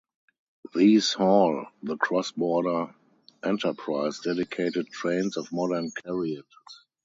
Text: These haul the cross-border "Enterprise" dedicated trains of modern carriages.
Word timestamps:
These 0.73 1.13
haul 1.13 1.67
the 1.83 1.95
cross-border 1.95 2.95
"Enterprise" 3.43 4.17
dedicated 4.19 4.87
trains 4.89 5.37
of 5.37 5.53
modern 5.53 5.91
carriages. 5.91 6.87